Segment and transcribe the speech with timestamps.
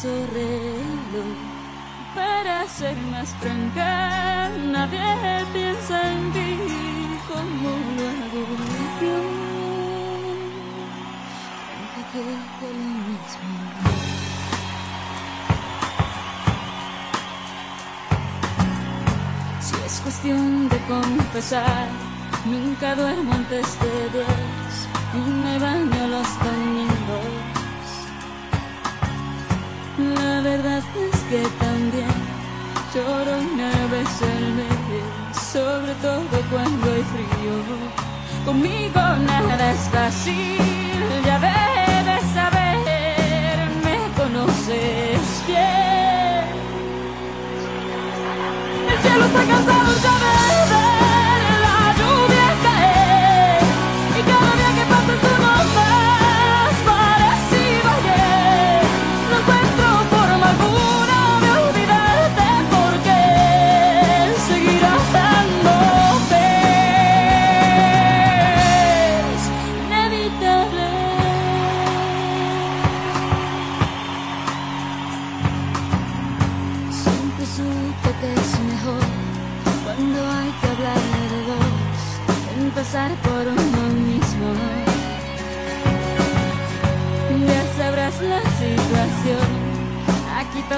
[0.00, 0.55] sorreír.
[38.46, 46.46] Conmigo nada es fácil, ya debes saber, me conoces bien.
[48.88, 50.45] El cielo está cansado, ya ves.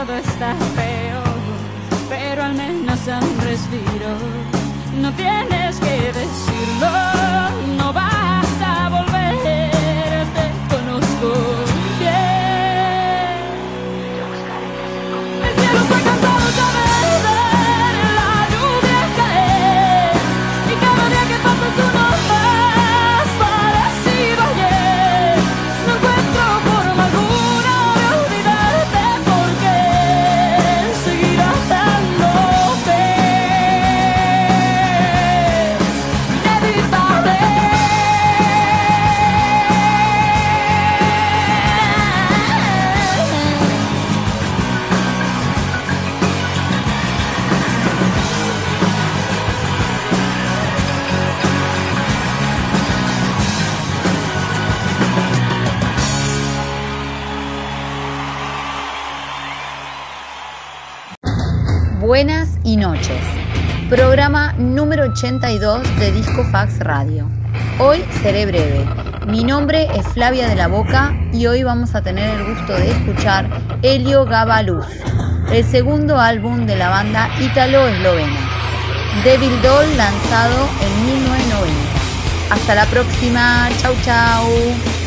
[0.05, 1.23] todo está feo,
[2.09, 4.11] pero al menos da un respiro.
[5.01, 7.18] No tienes que decirlo.
[63.89, 67.29] Programa número 82 de Disco Fax Radio.
[67.79, 68.85] Hoy seré breve.
[69.27, 72.91] Mi nombre es Flavia de la Boca y hoy vamos a tener el gusto de
[72.91, 73.49] escuchar
[73.83, 74.87] Helio Gabaluz,
[75.51, 78.41] el segundo álbum de la banda ítalo-eslovena.
[79.25, 81.99] Devil Doll lanzado en 1990.
[82.51, 83.69] Hasta la próxima.
[83.81, 84.98] Chau, chau.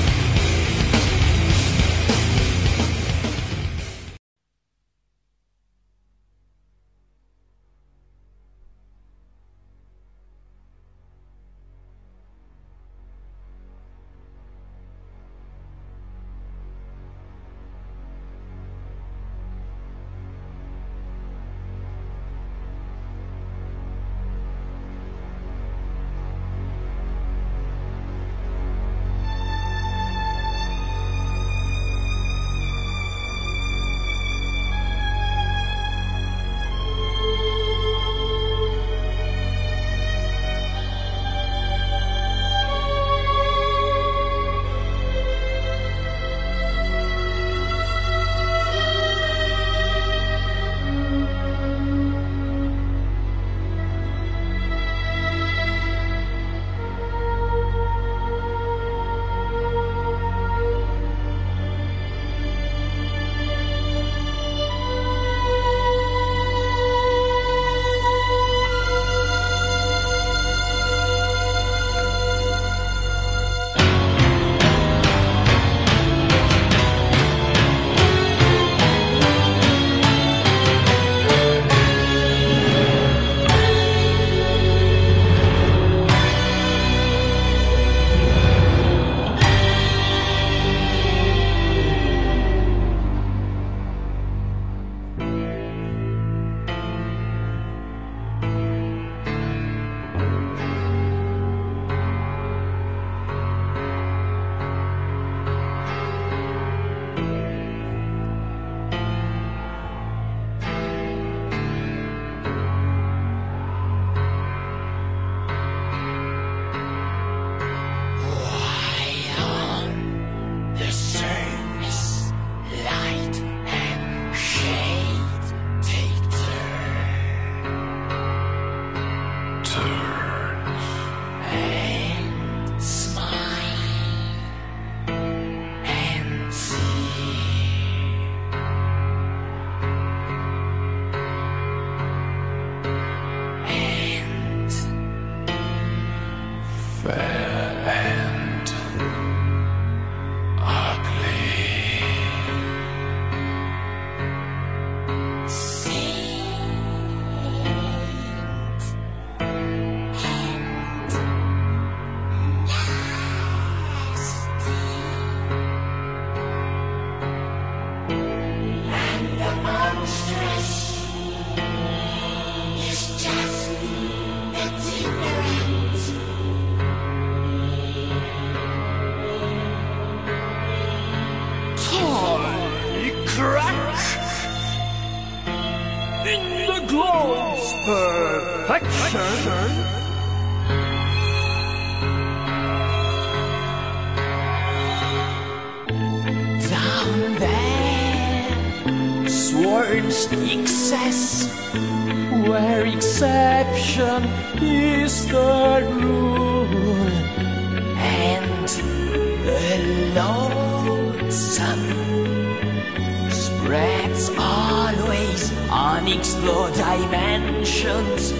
[216.42, 218.32] Unexplored dimensions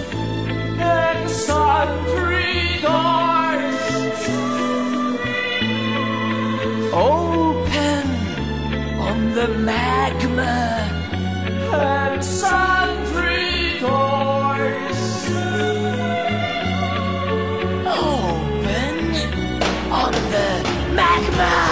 [0.78, 4.18] and sundry doors
[6.92, 8.06] open
[8.98, 10.42] on the magma
[11.72, 15.26] and sundry doors
[17.86, 19.14] open
[19.92, 21.71] on the magma.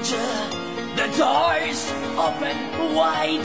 [0.00, 0.16] Danger.
[0.96, 3.40] The doors open wide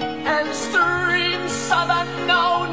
[0.00, 2.68] and streams of unknown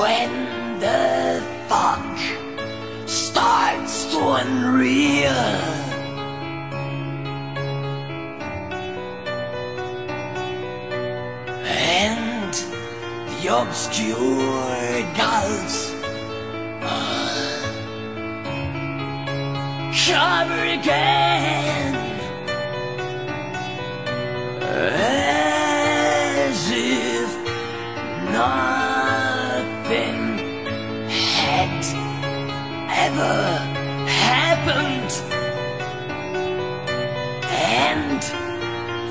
[0.00, 2.16] when the fog
[3.06, 5.28] starts to unreal
[11.66, 12.54] and
[13.28, 15.92] the obscure gulfs
[16.80, 17.60] uh,
[19.92, 21.19] cover again.
[34.06, 35.12] happened.
[37.76, 38.22] And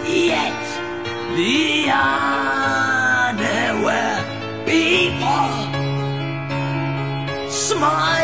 [0.08, 0.64] yet
[1.36, 4.18] the are, there were
[4.66, 5.50] people
[7.50, 8.19] smiling.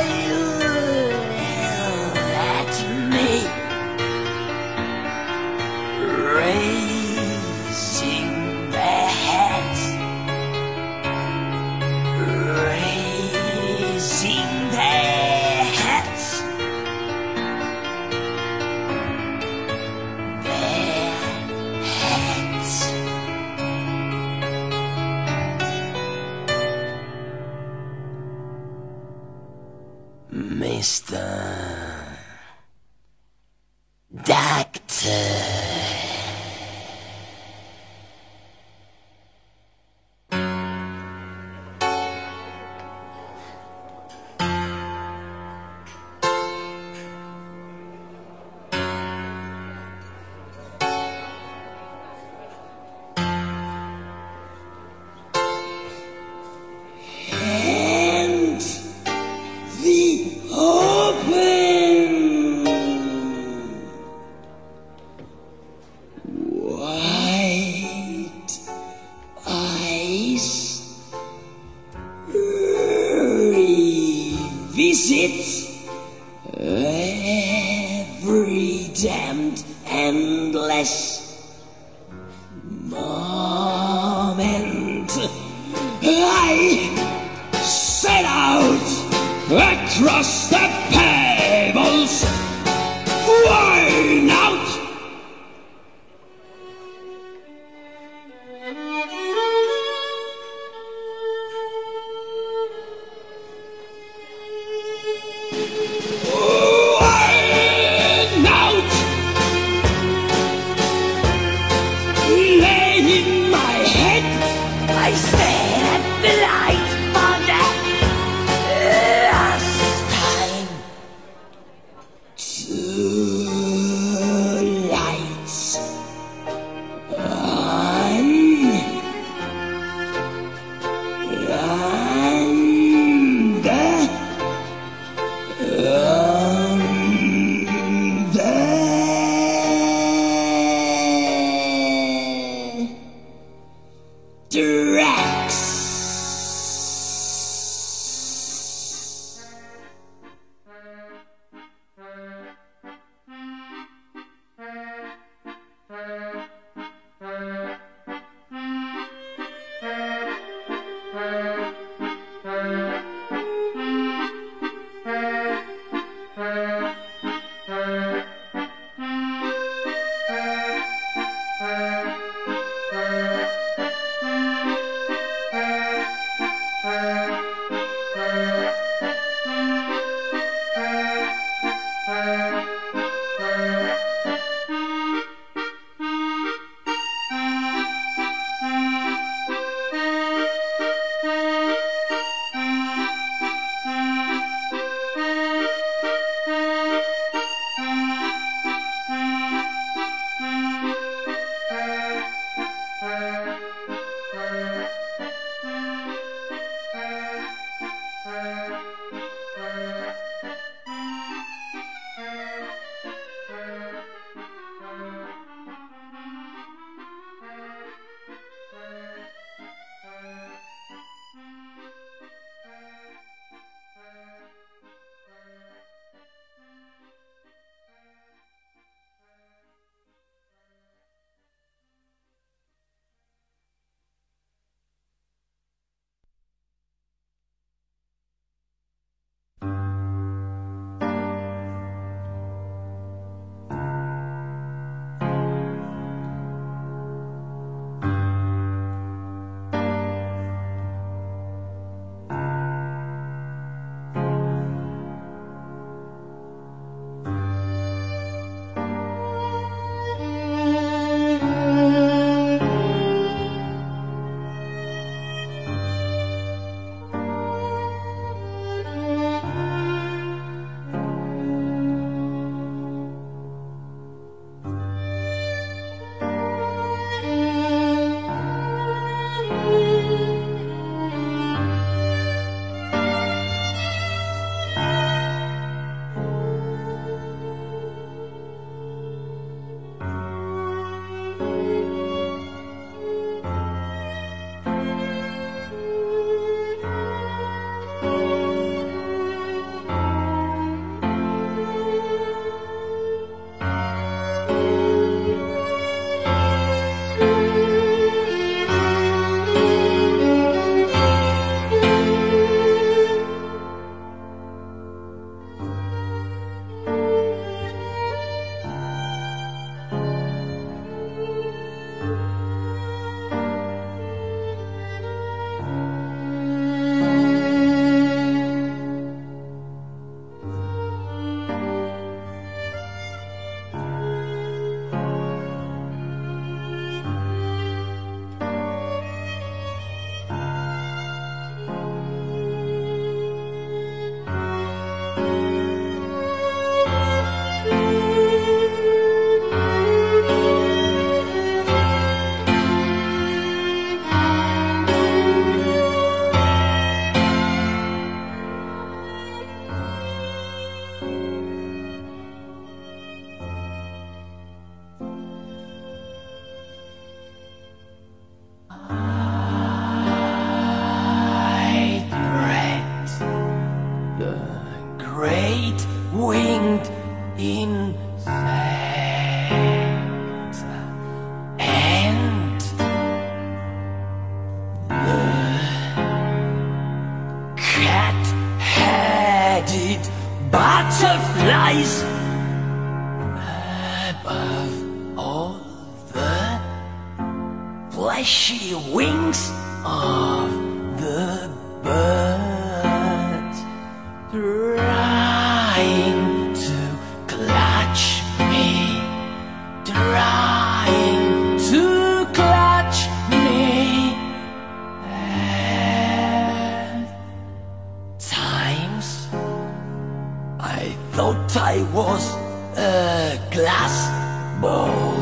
[424.61, 425.15] bowl,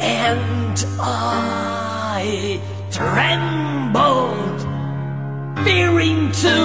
[0.00, 4.60] and I trembled,
[5.64, 6.56] fearing to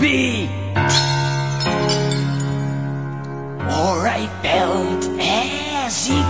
[0.00, 0.48] be.
[3.78, 6.27] Or I felt as if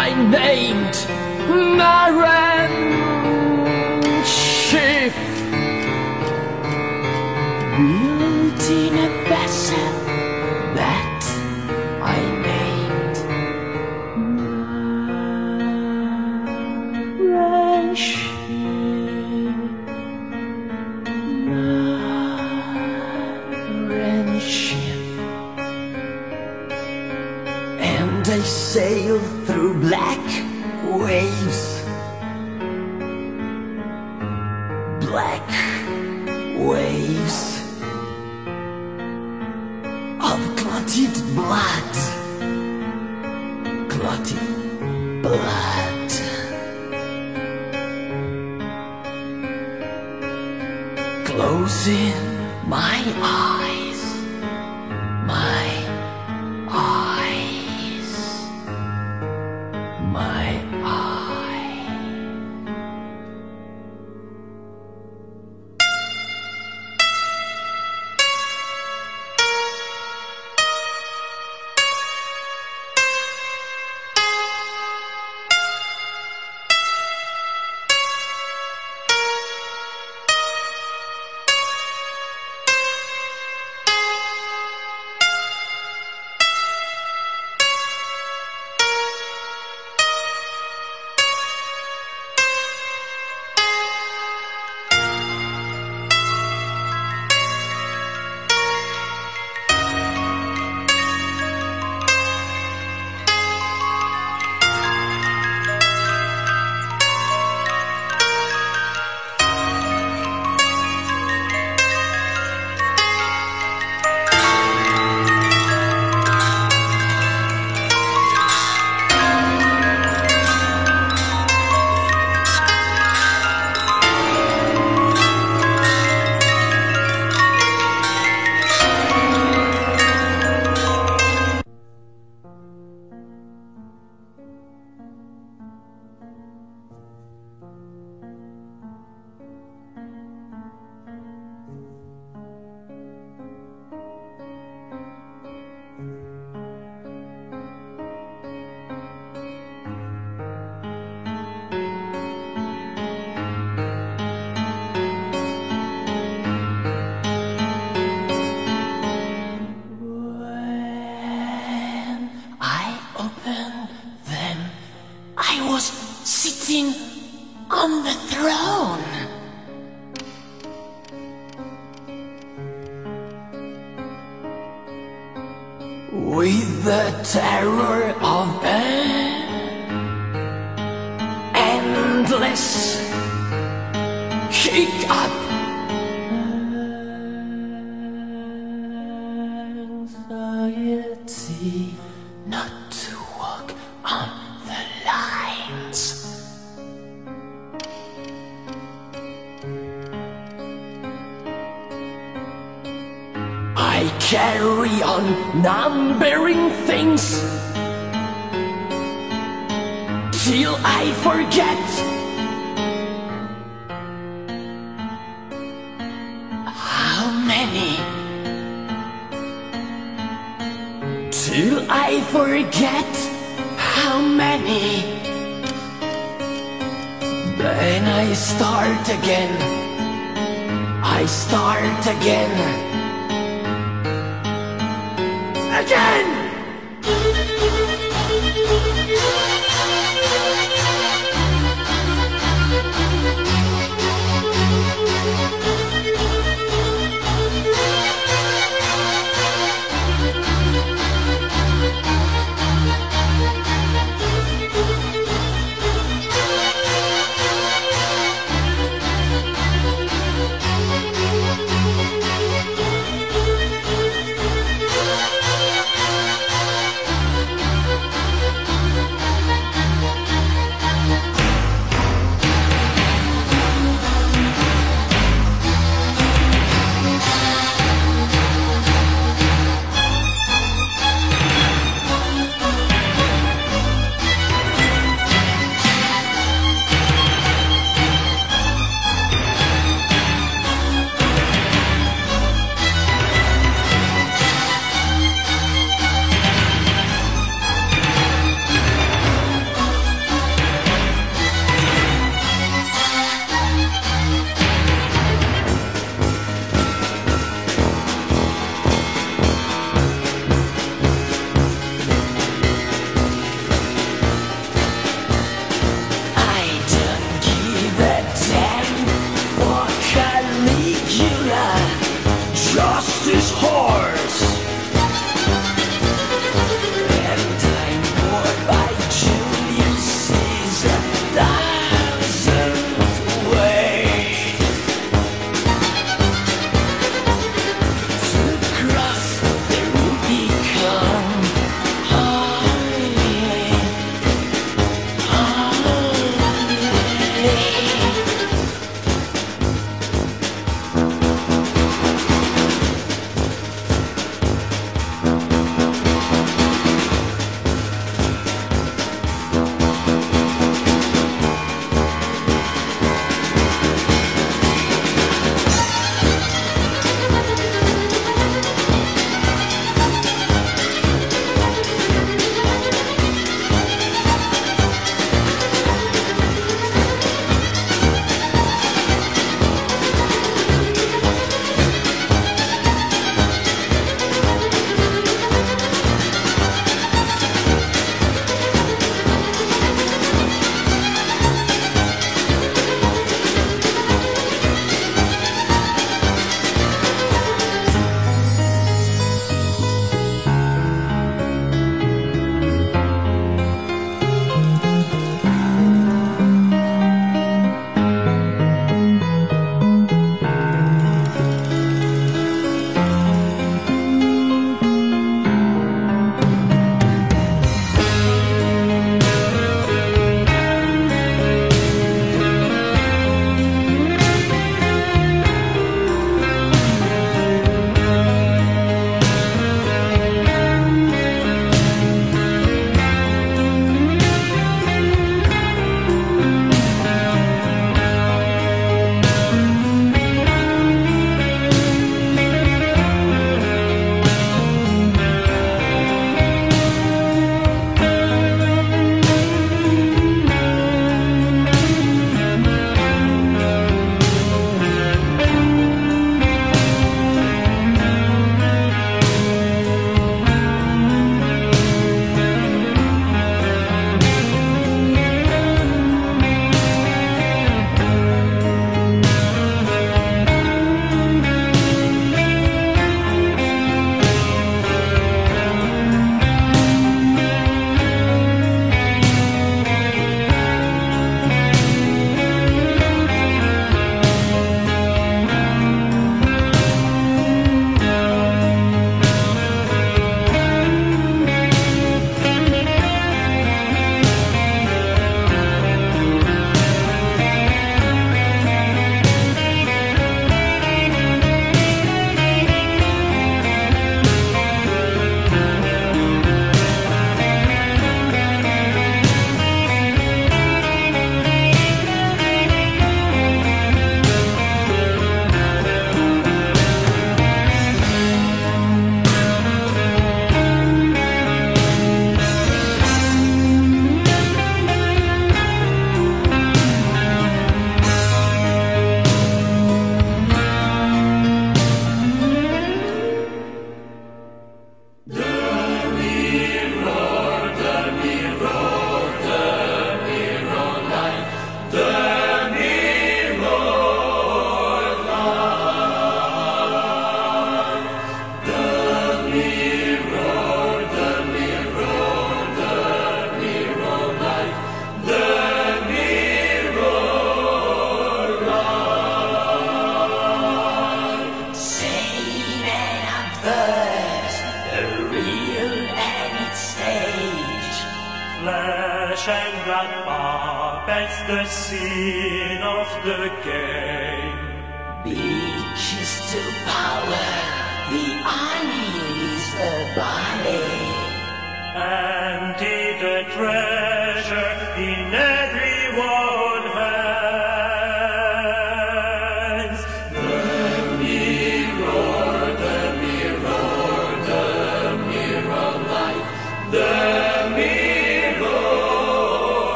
[0.00, 0.94] I named
[1.78, 2.72] Naren
[4.24, 5.18] Shift.
[7.76, 9.97] Building a vessel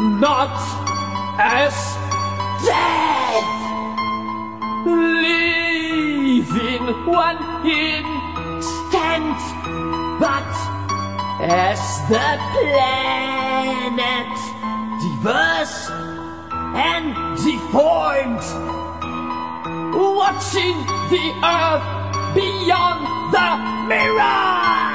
[0.00, 0.56] not
[1.38, 1.74] as
[2.64, 3.50] death,
[4.86, 9.40] leaving one instant,
[10.18, 10.52] but
[11.42, 14.36] as the planet
[15.00, 15.90] diverse
[16.74, 18.44] and deformed,
[19.94, 20.78] watching
[21.10, 21.84] the earth
[22.34, 23.02] beyond
[23.34, 23.50] the
[23.88, 24.89] mirror.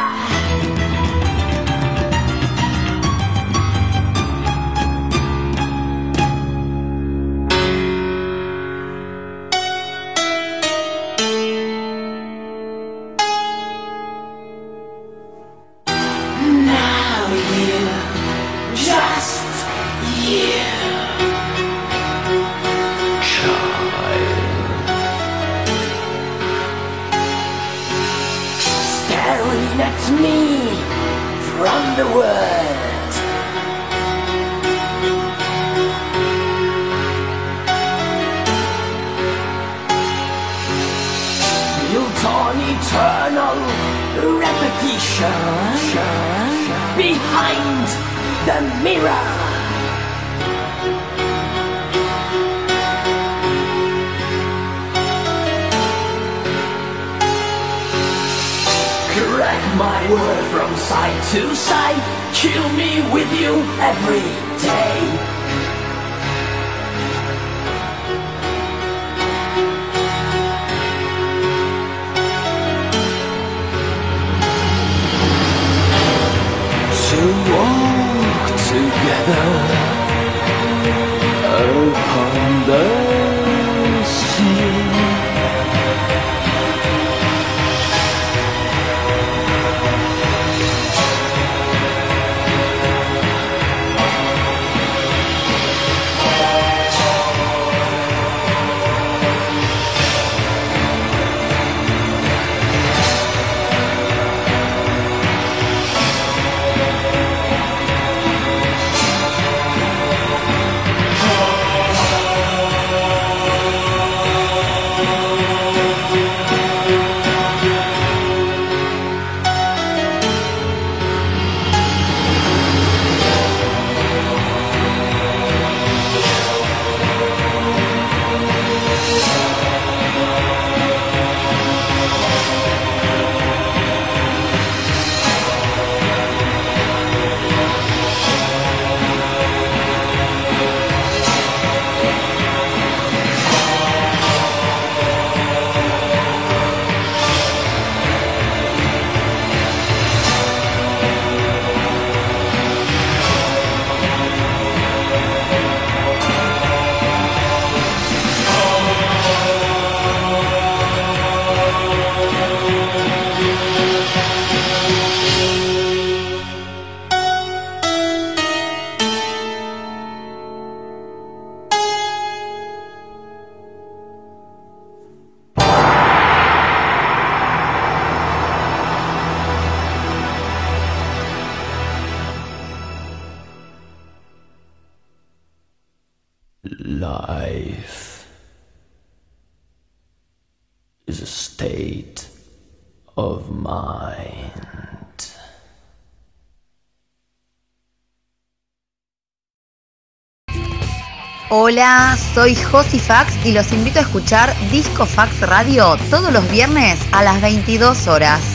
[201.67, 206.99] Hola, soy Josi Fax y los invito a escuchar Disco Fax Radio todos los viernes
[207.11, 208.54] a las 22 horas.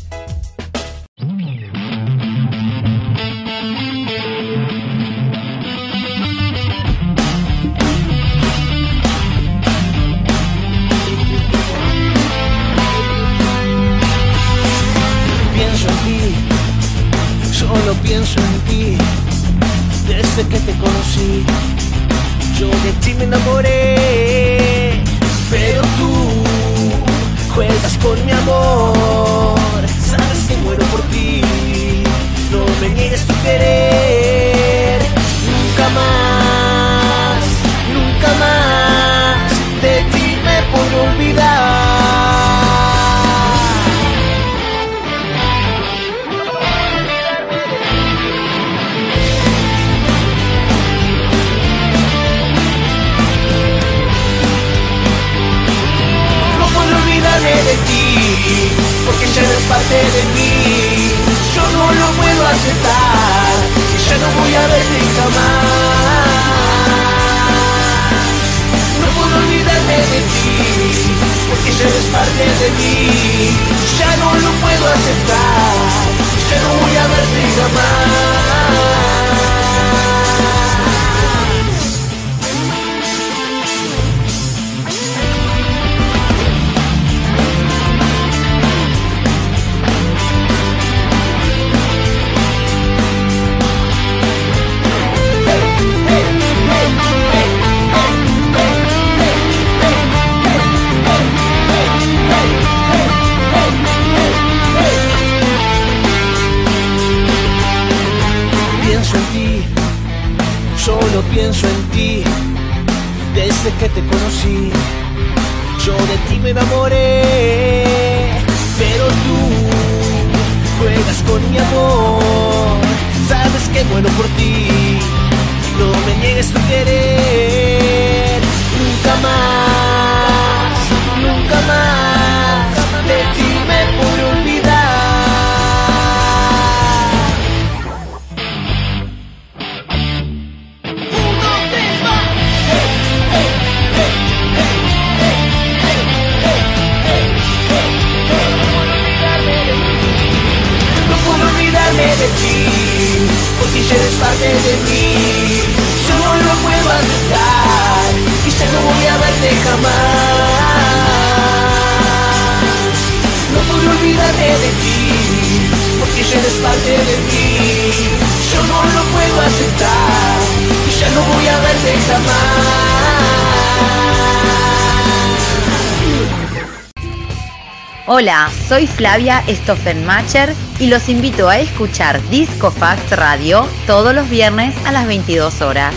[178.13, 184.75] Hola, soy Flavia Stoffenmacher y los invito a escuchar Disco Fax Radio todos los viernes
[184.85, 185.95] a las 22 horas.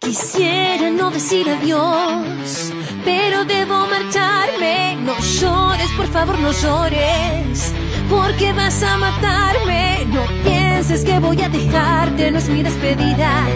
[0.00, 2.72] Quisiera no decir adiós,
[3.04, 4.96] pero debo marcharme.
[4.96, 7.72] No llores, por favor, no llores,
[8.10, 10.06] porque vas a matarme.
[10.08, 13.46] No pienses que voy a dejarte, no es mi despedida,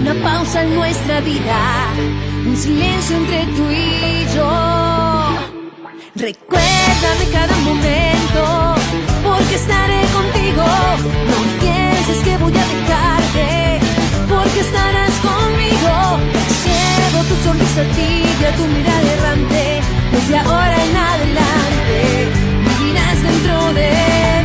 [0.00, 4.50] una pausa en nuestra vida un silencio entre tú y yo.
[6.14, 8.74] Recuérdame cada momento,
[9.22, 10.64] porque estaré contigo.
[11.30, 13.80] No pienses que voy a dejarte,
[14.28, 16.18] porque estarás conmigo.
[16.64, 19.80] Llevo tu sonrisa y tibia, tu mirada errante,
[20.12, 21.98] desde ahora en adelante
[22.64, 23.90] vivirás dentro de
[24.38, 24.43] mí.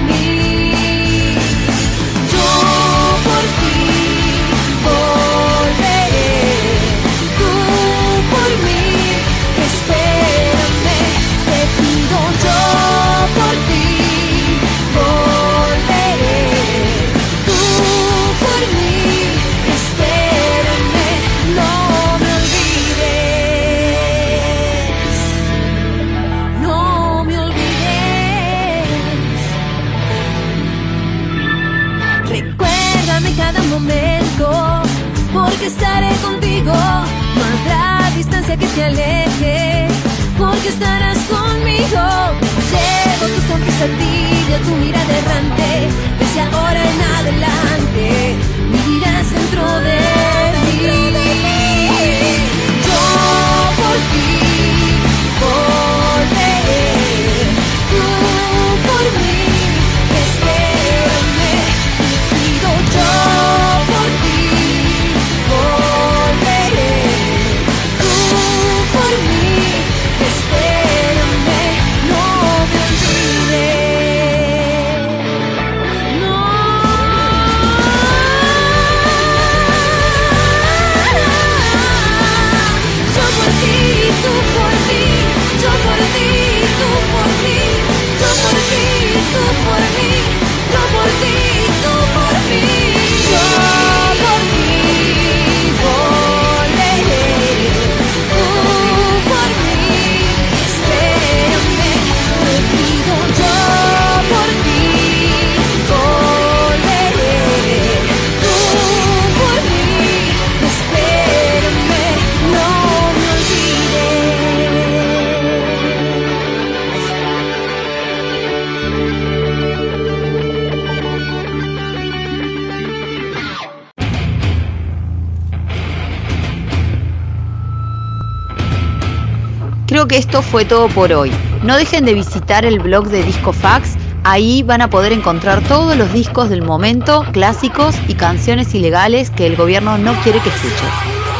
[130.00, 131.30] creo que esto fue todo por hoy.
[131.62, 136.14] No dejen de visitar el blog de Discofax, ahí van a poder encontrar todos los
[136.14, 140.88] discos del momento, clásicos y canciones ilegales que el gobierno no quiere que escuchen.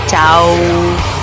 [0.08, 1.19] ¡Chao!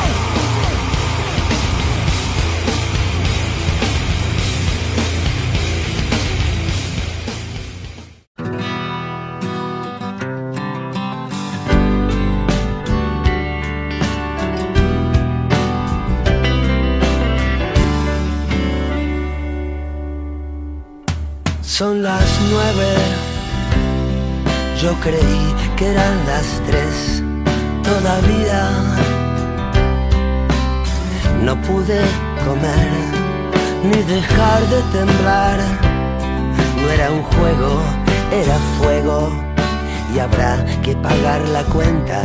[22.50, 22.94] Nueve,
[24.80, 27.22] yo creí que eran las tres
[27.82, 28.70] todavía.
[31.42, 32.00] No pude
[32.44, 32.90] comer
[33.84, 35.58] ni dejar de temblar.
[36.80, 37.80] No era un juego,
[38.32, 39.30] era fuego
[40.14, 42.22] y habrá que pagar la cuenta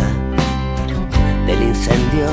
[1.46, 2.30] del incendio.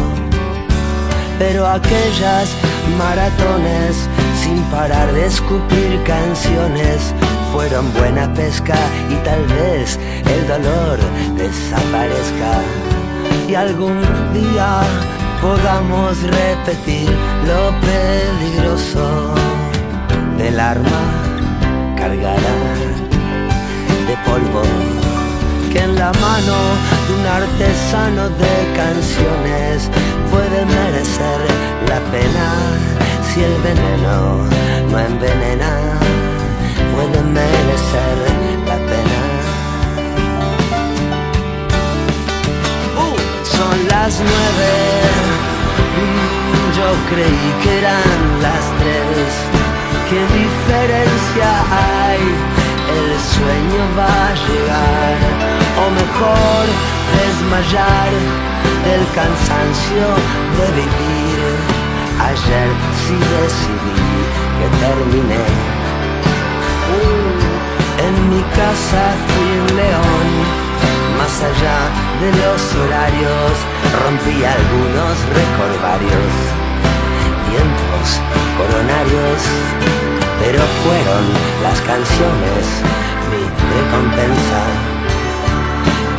[1.38, 2.50] Pero aquellas
[2.98, 4.08] maratones
[4.42, 7.14] sin parar de escupir canciones
[7.52, 8.76] fueron buena pesca
[9.10, 9.98] y tal vez
[10.34, 10.98] el dolor
[11.36, 12.52] desaparezca.
[13.48, 14.00] Y algún
[14.32, 14.80] día
[15.40, 17.08] podamos repetir
[17.46, 19.34] lo peligroso
[20.36, 21.02] del arma
[21.96, 22.54] cargada
[24.06, 24.62] de polvo
[25.72, 26.56] que en la mano
[27.06, 29.90] de un artesano de canciones
[30.30, 31.40] puede merecer
[31.88, 32.46] la pena
[33.28, 34.44] si el veneno
[34.90, 35.72] no envenena,
[36.98, 38.16] puede merecer
[38.66, 39.20] la pena.
[43.04, 43.18] Uh,
[43.56, 44.72] son las nueve,
[45.98, 49.28] mm, yo creí que eran las tres.
[50.10, 51.48] ¿Qué diferencia
[51.86, 52.22] hay?
[52.98, 55.18] El sueño va a llegar,
[55.82, 56.64] o mejor
[57.18, 58.10] desmayar
[58.86, 60.06] del cansancio
[60.58, 61.40] de vivir.
[62.30, 62.68] Ayer
[63.02, 64.08] sí decidí
[64.58, 65.77] que terminé.
[68.28, 70.28] Mi casa fui un león,
[71.16, 71.78] más allá
[72.20, 73.52] de los horarios,
[74.04, 76.32] rompí algunos recordarios,
[77.48, 78.06] tiempos
[78.58, 79.40] coronarios,
[80.40, 81.24] pero fueron
[81.64, 82.64] las canciones
[83.32, 83.42] mi
[83.80, 84.62] recompensa.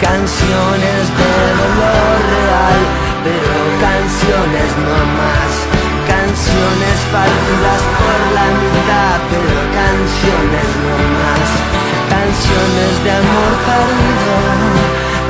[0.02, 1.32] Canciones de
[1.62, 2.80] dolor real,
[3.22, 3.54] pero
[3.86, 5.80] canciones no más
[6.10, 11.89] canciones partidas por la mitad, pero canciones no más.
[12.10, 14.36] Canciones de amor perdido,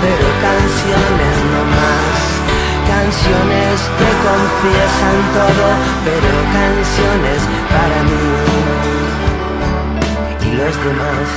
[0.04, 2.18] pero canciones no más.
[2.88, 5.68] Canciones que confiesan todo,
[6.06, 7.40] pero canciones
[7.74, 8.70] para mí
[10.48, 11.28] y los demás.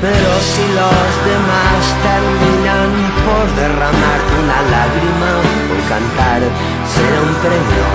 [0.00, 2.90] Pero si los demás terminan
[3.26, 5.32] por derramar una lágrima
[5.68, 6.40] o cantar,
[6.88, 7.86] será un premio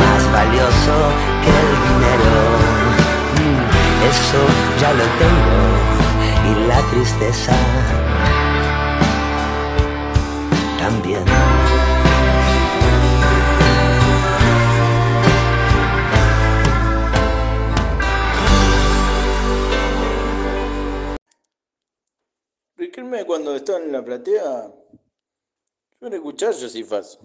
[0.00, 0.96] más valioso
[1.44, 2.61] que el dinero.
[4.10, 4.46] Eso
[4.80, 5.92] ya lo tengo
[6.50, 7.52] y la tristeza
[10.78, 11.24] también.
[22.76, 24.72] Riquelme cuando está en la platea
[26.00, 27.18] suele escuchar Josifaz.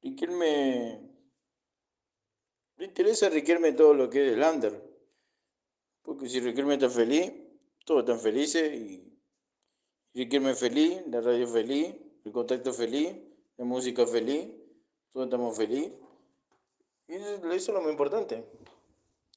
[0.00, 1.00] Riquelme
[2.76, 4.93] le interesa Riquelme todo lo que es el under.
[6.04, 7.32] Porque si Riquelme está feliz,
[7.84, 9.10] todos están felices y
[10.14, 11.92] Riquelme feliz, la radio feliz,
[12.24, 13.16] el contacto feliz,
[13.56, 14.48] la música feliz,
[15.12, 15.92] todos estamos felices.
[17.08, 18.44] Y eso, eso es lo más importante.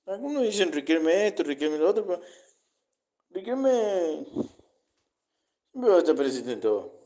[0.06, 2.22] Algunos dicen Riquelme esto, Riquelme lo otro, pero
[3.32, 4.26] Riquelme
[5.72, 6.97] siempre va a estar presente en todo.